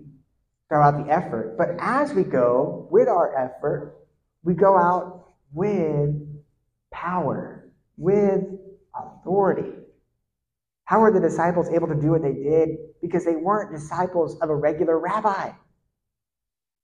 [0.68, 1.56] throw out the effort.
[1.56, 3.96] But as we go with our effort,
[4.42, 6.14] we go out with
[6.92, 8.44] power, with
[8.94, 9.72] authority.
[10.84, 12.70] How were the disciples able to do what they did?
[13.02, 15.52] Because they weren't disciples of a regular rabbi.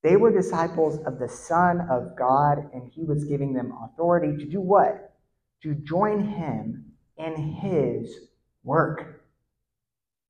[0.03, 4.51] They were disciples of the Son of God, and He was giving them authority to
[4.51, 5.15] do what?
[5.63, 8.15] To join Him in His
[8.63, 9.23] work.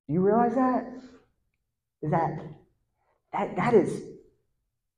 [0.06, 0.86] Do you realize that?
[2.02, 2.38] Is that
[3.34, 4.02] that, that, is,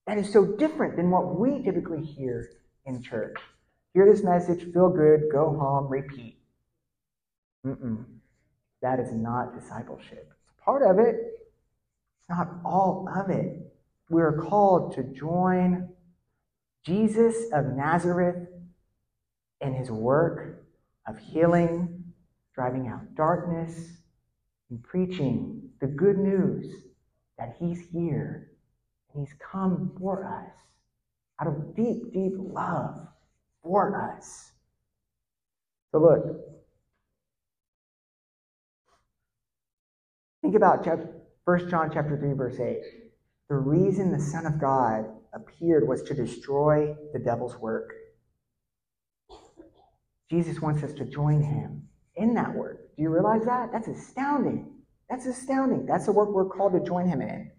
[0.06, 2.50] that is so different than what we typically hear
[2.84, 3.36] in church.
[3.94, 6.36] Hear this message, feel good, go home, repeat.
[7.66, 8.04] Mm-mm.
[8.82, 10.30] That is not discipleship.
[10.42, 13.72] It's part of it, it's not all of it.
[14.10, 15.88] We are called to join
[16.84, 18.48] Jesus of Nazareth
[19.62, 20.62] in his work
[21.08, 22.04] of healing,
[22.54, 23.74] driving out darkness,
[24.68, 26.85] and preaching the good news
[27.38, 28.50] that He's here
[29.12, 30.52] and He's come for us
[31.40, 33.06] out of deep, deep love
[33.62, 34.52] for us.
[35.92, 36.24] So, look,
[40.42, 40.86] think about
[41.44, 42.78] 1 John chapter 3, verse 8.
[43.48, 47.92] The reason the Son of God appeared was to destroy the devil's work.
[50.30, 52.96] Jesus wants us to join him in that work.
[52.96, 53.70] Do you realize that?
[53.72, 54.75] That's astounding.
[55.08, 55.86] That's astounding.
[55.86, 57.50] That's the work we're called to join him in.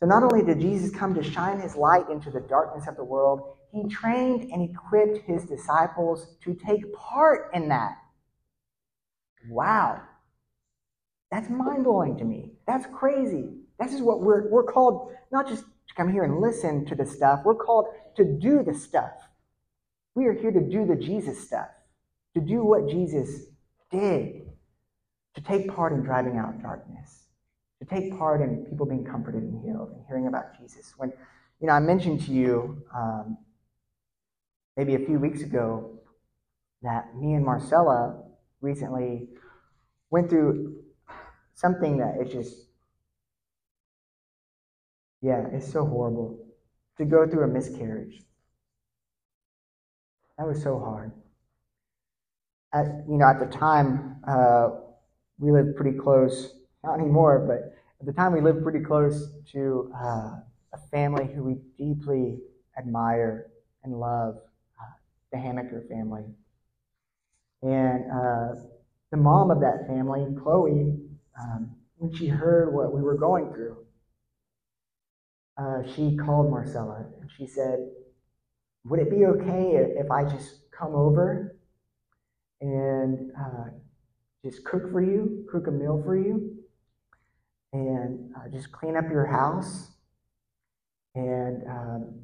[0.00, 3.04] So not only did Jesus come to shine his light into the darkness of the
[3.04, 7.96] world, he trained and equipped his disciples to take part in that.
[9.48, 10.02] Wow.
[11.30, 12.52] That's mind blowing to me.
[12.66, 13.48] That's crazy.
[13.78, 17.06] This is what we're, we're called not just to come here and listen to the
[17.06, 19.12] stuff, we're called to do the stuff.
[20.14, 21.68] We are here to do the Jesus stuff,
[22.34, 23.46] to do what Jesus
[23.90, 24.45] did
[25.36, 27.26] to take part in driving out darkness,
[27.78, 30.94] to take part in people being comforted and healed and hearing about Jesus.
[30.96, 31.12] When,
[31.60, 33.36] you know, I mentioned to you um,
[34.76, 36.00] maybe a few weeks ago
[36.82, 38.22] that me and Marcella
[38.62, 39.28] recently
[40.10, 40.76] went through
[41.54, 42.54] something that is just,
[45.20, 46.38] yeah, it's so horrible
[46.96, 48.22] to go through a miscarriage.
[50.38, 51.12] That was so hard.
[52.72, 54.68] At, you know, at the time, uh,
[55.38, 59.92] we lived pretty close, not anymore, but at the time we lived pretty close to
[59.94, 60.36] uh,
[60.72, 62.38] a family who we deeply
[62.78, 63.50] admire
[63.84, 64.36] and love,
[64.80, 64.92] uh,
[65.32, 66.24] the Hamaker family.
[67.62, 68.60] And uh,
[69.10, 70.98] the mom of that family, Chloe,
[71.40, 73.76] um, when she heard what we were going through,
[75.58, 77.78] uh, she called Marcella and she said,
[78.84, 81.56] Would it be okay if I just come over
[82.60, 83.64] and uh,
[84.50, 86.56] just cook for you, cook a meal for you,
[87.72, 89.90] and uh, just clean up your house?
[91.14, 92.14] And um,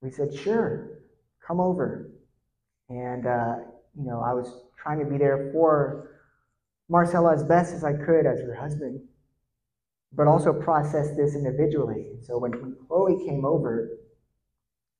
[0.00, 1.00] we said, Sure,
[1.46, 2.10] come over.
[2.88, 3.56] And, uh,
[3.96, 6.20] you know, I was trying to be there for
[6.88, 9.00] Marcella as best as I could as her husband
[10.14, 12.06] but also process this individually.
[12.22, 13.98] So when, when Chloe came over,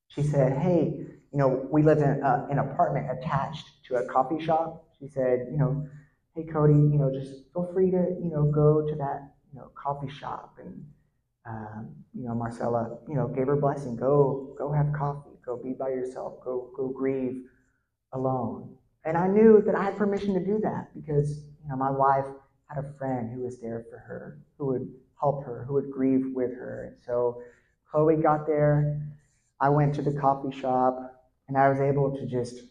[0.09, 1.02] she said, Hey,
[1.33, 4.85] you know, we live in a, an apartment attached to a coffee shop.
[5.01, 5.89] She said, You know,
[6.35, 9.71] hey, Cody, you know, just feel free to, you know, go to that, you know,
[9.75, 10.59] coffee shop.
[10.63, 10.85] And,
[11.47, 13.97] um, you know, Marcella, you know, gave her blessing.
[13.97, 15.31] Go, go have coffee.
[15.45, 16.35] Go be by yourself.
[16.45, 17.45] Go, go grieve
[18.13, 18.77] alone.
[19.05, 22.27] And I knew that I had permission to do that because, you know, my wife
[22.69, 24.89] had a friend who was there for her, who would
[25.21, 26.93] help her, who would grieve with her.
[26.93, 27.43] And so
[27.91, 29.01] Chloe got there.
[29.61, 31.22] I went to the coffee shop
[31.53, 32.63] and I was able to just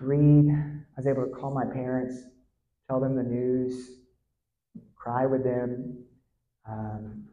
[0.00, 0.50] breathe.
[0.50, 2.24] I was able to call my parents,
[2.88, 4.00] tell them the news,
[4.96, 6.02] cry with them,
[6.68, 7.26] um,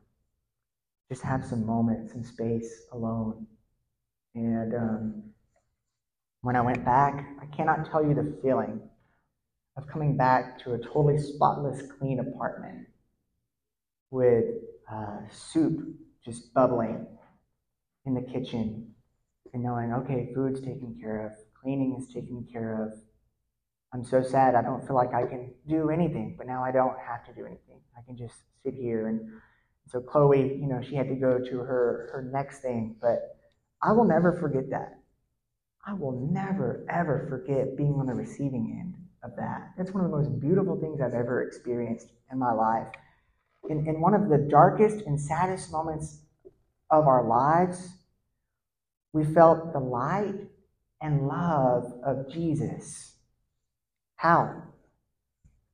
[1.10, 3.48] just have some moments, some space alone.
[4.36, 5.24] And um,
[6.42, 8.80] when I went back, I cannot tell you the feeling
[9.78, 12.86] of coming back to a totally spotless, clean apartment
[14.12, 14.46] with
[14.94, 17.08] uh, soup just bubbling
[18.06, 18.94] in the kitchen
[19.54, 21.32] and knowing, okay, food's taken care of,
[21.62, 23.00] cleaning is taken care of.
[23.94, 26.98] I'm so sad I don't feel like I can do anything, but now I don't
[27.00, 27.80] have to do anything.
[27.98, 29.08] I can just sit here.
[29.08, 29.22] And
[29.88, 33.38] so Chloe, you know, she had to go to her, her next thing, but
[33.82, 35.00] I will never forget that.
[35.86, 39.72] I will never, ever forget being on the receiving end of that.
[39.78, 42.88] That's one of the most beautiful things I've ever experienced in my life
[43.70, 46.20] in, in one of the darkest and saddest moments
[46.90, 47.97] of our lives,
[49.14, 50.36] we felt the light
[51.02, 53.16] and love of Jesus.
[54.16, 54.64] How?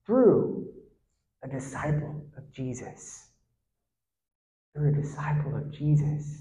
[0.05, 0.67] Through
[1.43, 3.27] a disciple of Jesus.
[4.73, 6.39] Through a disciple of Jesus.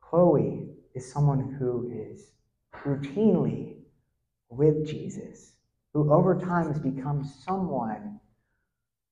[0.00, 2.32] Chloe is someone who is
[2.74, 3.76] routinely
[4.48, 5.52] with Jesus,
[5.92, 8.18] who over time has become someone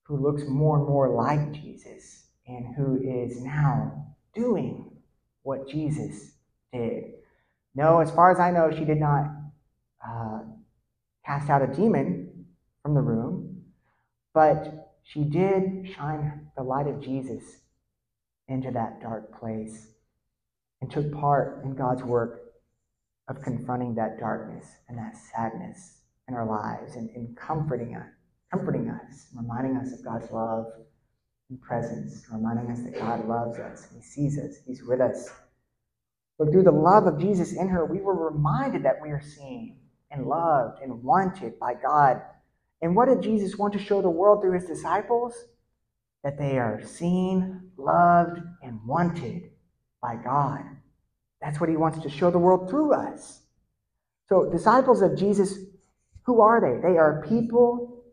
[0.04, 4.90] who looks more and more like Jesus and who is now doing
[5.42, 6.37] what Jesus
[6.72, 7.04] did.
[7.74, 9.24] No, as far as I know, she did not
[10.06, 10.40] uh,
[11.24, 12.46] cast out a demon
[12.82, 13.62] from the room,
[14.34, 17.42] but she did shine the light of Jesus
[18.48, 19.88] into that dark place
[20.80, 22.40] and took part in God's work
[23.28, 25.98] of confronting that darkness and that sadness
[26.28, 28.06] in our lives and, and comforting us
[28.52, 30.66] comforting us, reminding us of God's love
[31.50, 35.30] and presence, reminding us that God loves us, He sees us, He's with us.
[36.38, 39.76] But through the love of Jesus in her, we were reminded that we are seen
[40.10, 42.22] and loved and wanted by God.
[42.80, 45.34] And what did Jesus want to show the world through his disciples?
[46.22, 49.50] That they are seen, loved, and wanted
[50.00, 50.62] by God.
[51.40, 53.42] That's what he wants to show the world through us.
[54.28, 55.58] So, disciples of Jesus,
[56.24, 56.80] who are they?
[56.86, 58.04] They are people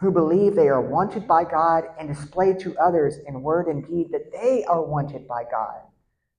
[0.00, 4.10] who believe they are wanted by God and display to others in word and deed
[4.12, 5.80] that they are wanted by God.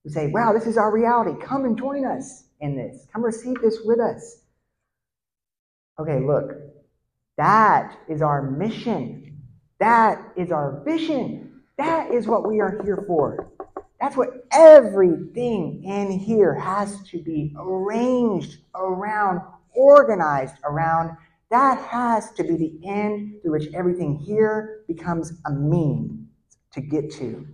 [0.04, 1.40] Who say, wow, this is our reality.
[1.44, 3.06] Come and join us in this.
[3.14, 4.40] Come receive this with us.
[6.00, 6.52] Okay, look,
[7.38, 9.40] that is our mission.
[9.80, 11.62] That is our vision.
[11.78, 13.52] That is what we are here for.
[14.00, 19.42] That's what everything in here has to be arranged around,
[19.76, 21.16] organized around
[21.52, 26.30] that has to be the end through which everything here becomes a mean
[26.72, 27.46] to get to.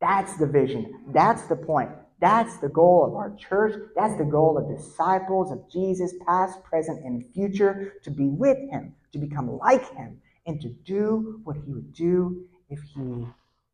[0.00, 1.04] That's the vision.
[1.12, 1.90] That's the point.
[2.20, 3.74] That's the goal of our church.
[3.96, 8.94] That's the goal of disciples of Jesus, past, present, and future, to be with him,
[9.12, 13.26] to become like him, and to do what he would do if he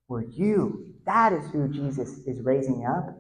[0.08, 0.94] were you.
[1.06, 3.16] That is who Jesus is raising up.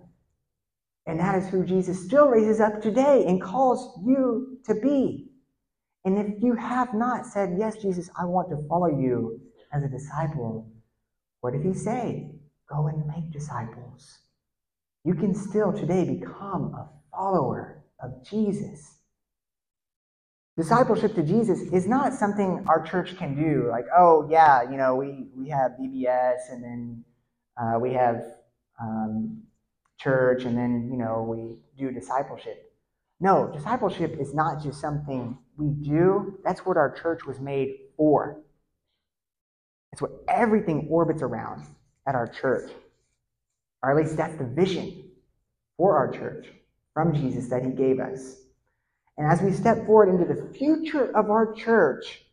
[1.06, 5.28] And that is who Jesus still raises up today and calls you to be.
[6.04, 9.40] And if you have not said, Yes, Jesus, I want to follow you
[9.72, 10.70] as a disciple,
[11.40, 12.33] what did he say?
[12.74, 14.18] Go and make disciples.
[15.04, 18.98] You can still today become a follower of Jesus.
[20.56, 23.68] Discipleship to Jesus is not something our church can do.
[23.70, 27.04] Like, oh, yeah, you know, we, we have VBS and then
[27.56, 28.22] uh, we have
[28.80, 29.42] um,
[30.00, 32.72] church and then, you know, we do discipleship.
[33.20, 38.40] No, discipleship is not just something we do, that's what our church was made for.
[39.92, 41.64] It's what everything orbits around
[42.06, 42.70] at our church.
[43.82, 45.10] Or at least that's the vision
[45.76, 46.46] for our church
[46.92, 48.36] from Jesus that he gave us.
[49.16, 52.24] And as we step forward into the future of our church,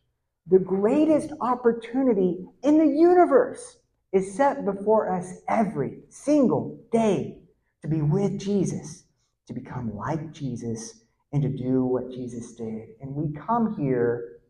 [0.48, 3.78] the greatest opportunity in the universe
[4.12, 7.38] is set before us every single day
[7.82, 9.04] to be with Jesus,
[9.46, 12.88] to become like Jesus, and to do what Jesus did.
[13.00, 14.40] And we come here,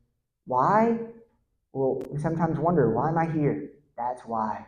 [0.47, 0.99] why?
[1.73, 3.71] Well, we sometimes wonder, why am I here?
[3.97, 4.67] That's why.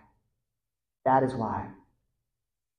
[1.05, 1.68] That is why.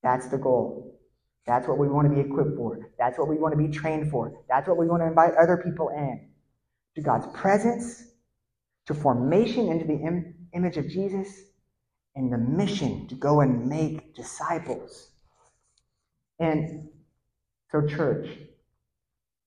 [0.04, 1.00] That's the goal.
[1.48, 2.80] That's what we want to be equipped for.
[3.00, 4.34] That's what we want to be trained for.
[4.50, 6.30] That's what we want to invite other people in
[6.96, 8.04] to God's presence,
[8.88, 11.30] to formation into the Im- image of Jesus,
[12.16, 15.10] and the mission to go and make disciples.
[16.40, 16.90] And
[17.72, 18.30] so, church,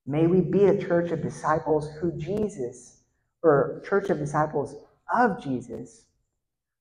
[0.07, 3.03] may we be a church of disciples who Jesus,
[3.43, 4.76] or church of disciples
[5.14, 6.05] of Jesus,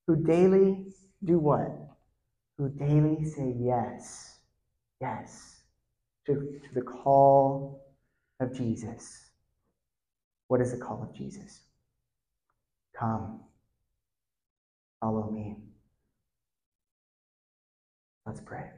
[0.08, 0.88] who daily
[1.24, 1.72] do what?
[2.58, 4.40] Who daily say yes,
[5.02, 5.62] yes,
[6.26, 7.86] to, to the call
[8.40, 9.30] of Jesus.
[10.48, 11.62] What is the call of Jesus?
[12.98, 13.42] Come,
[15.02, 15.58] follow me.
[18.26, 18.77] Let's pray.